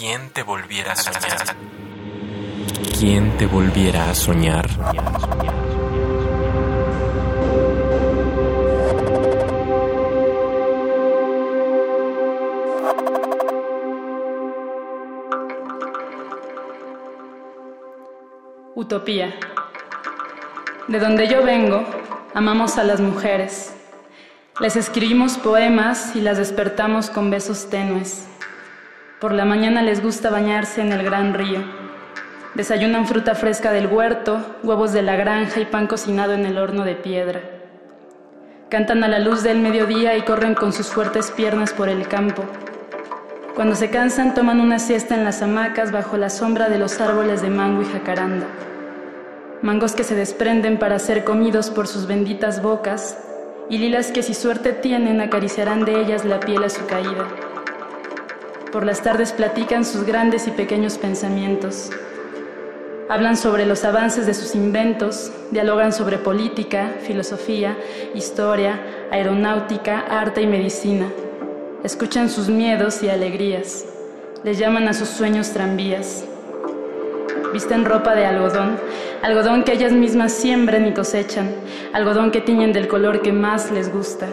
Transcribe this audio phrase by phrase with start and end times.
[0.00, 1.56] ¿Quién te volviera a soñar?
[2.98, 4.66] ¿Quién te volviera a soñar?
[18.74, 19.34] Utopía.
[20.88, 21.84] De donde yo vengo,
[22.32, 23.74] amamos a las mujeres.
[24.60, 28.29] Les escribimos poemas y las despertamos con besos tenues.
[29.20, 31.62] Por la mañana les gusta bañarse en el gran río.
[32.54, 36.86] Desayunan fruta fresca del huerto, huevos de la granja y pan cocinado en el horno
[36.86, 37.42] de piedra.
[38.70, 42.44] Cantan a la luz del mediodía y corren con sus fuertes piernas por el campo.
[43.54, 47.42] Cuando se cansan toman una siesta en las hamacas bajo la sombra de los árboles
[47.42, 48.46] de mango y jacaranda.
[49.60, 53.18] Mangos que se desprenden para ser comidos por sus benditas bocas
[53.68, 57.49] y lilas que si suerte tienen acariciarán de ellas la piel a su caída.
[58.72, 61.90] Por las tardes platican sus grandes y pequeños pensamientos.
[63.08, 67.76] Hablan sobre los avances de sus inventos, dialogan sobre política, filosofía,
[68.14, 71.06] historia, aeronáutica, arte y medicina.
[71.82, 73.86] Escuchan sus miedos y alegrías.
[74.44, 76.24] Les llaman a sus sueños tranvías.
[77.52, 78.78] Visten ropa de algodón,
[79.22, 81.52] algodón que ellas mismas siembran y cosechan,
[81.92, 84.28] algodón que tiñen del color que más les gusta.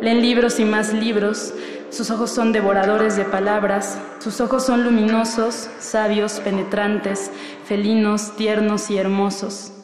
[0.00, 1.52] Leen libros y más libros,
[1.92, 7.30] sus ojos son devoradores de palabras, sus ojos son luminosos, sabios, penetrantes,
[7.66, 9.74] felinos, tiernos y hermosos.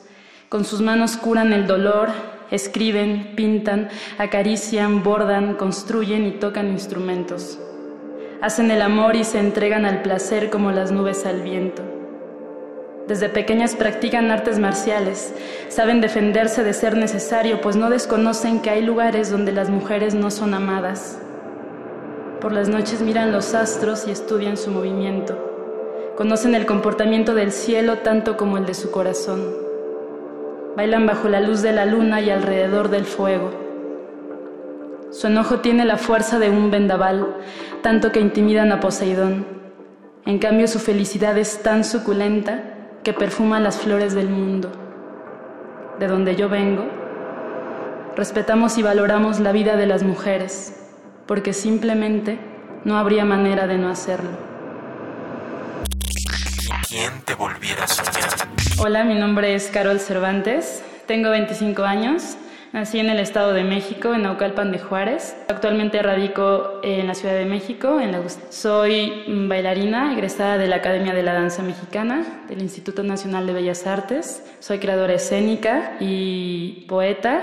[0.48, 2.08] Con sus manos curan el dolor,
[2.50, 7.58] escriben, pintan, acarician, bordan, construyen y tocan instrumentos.
[8.40, 11.82] Hacen el amor y se entregan al placer como las nubes al viento.
[13.06, 15.34] Desde pequeñas practican artes marciales,
[15.68, 20.30] saben defenderse de ser necesario, pues no desconocen que hay lugares donde las mujeres no
[20.30, 21.18] son amadas.
[22.40, 25.36] Por las noches miran los astros y estudian su movimiento.
[26.16, 29.44] Conocen el comportamiento del cielo tanto como el de su corazón.
[30.76, 33.50] Bailan bajo la luz de la luna y alrededor del fuego.
[35.10, 37.26] Su enojo tiene la fuerza de un vendaval,
[37.82, 39.44] tanto que intimidan a Poseidón.
[40.24, 42.62] En cambio su felicidad es tan suculenta
[43.02, 44.70] que perfuma las flores del mundo.
[45.98, 46.84] De donde yo vengo,
[48.14, 50.84] respetamos y valoramos la vida de las mujeres
[51.28, 52.38] porque simplemente
[52.84, 54.30] no habría manera de no hacerlo.
[56.88, 58.30] ¿Quién te volviera a soñar?
[58.78, 62.36] Hola, mi nombre es Carol Cervantes, tengo 25 años,
[62.72, 65.36] nací en el Estado de México, en Naucalpan de Juárez.
[65.48, 71.12] Actualmente radico en la Ciudad de México, en la Soy bailarina, egresada de la Academia
[71.12, 74.44] de la Danza Mexicana, del Instituto Nacional de Bellas Artes.
[74.60, 77.42] Soy creadora escénica y poeta.